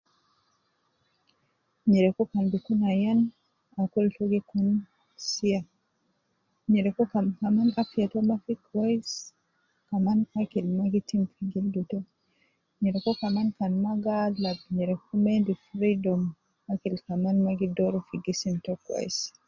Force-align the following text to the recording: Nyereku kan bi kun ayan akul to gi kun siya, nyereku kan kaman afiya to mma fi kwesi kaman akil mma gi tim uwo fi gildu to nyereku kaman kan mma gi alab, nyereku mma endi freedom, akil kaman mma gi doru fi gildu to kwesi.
Nyereku 1.91 2.21
kan 2.31 2.43
bi 2.51 2.57
kun 2.65 2.79
ayan 2.93 3.19
akul 3.81 4.05
to 4.15 4.23
gi 4.31 4.39
kun 4.49 4.67
siya, 5.29 5.61
nyereku 6.71 7.03
kan 7.11 7.25
kaman 7.39 7.69
afiya 7.81 8.05
to 8.11 8.17
mma 8.23 8.35
fi 8.43 8.53
kwesi 8.65 9.15
kaman 9.89 10.19
akil 10.41 10.65
mma 10.69 10.85
gi 10.93 11.01
tim 11.07 11.21
uwo 11.23 11.31
fi 11.35 11.43
gildu 11.51 11.81
to 11.91 11.99
nyereku 12.81 13.11
kaman 13.21 13.47
kan 13.57 13.71
mma 13.77 13.93
gi 14.03 14.11
alab, 14.25 14.57
nyereku 14.75 15.09
mma 15.19 15.29
endi 15.37 15.53
freedom, 15.67 16.21
akil 16.71 16.93
kaman 17.07 17.35
mma 17.39 17.51
gi 17.59 17.67
doru 17.77 17.99
fi 18.07 18.15
gildu 18.25 18.59
to 18.65 18.73
kwesi. 18.85 19.25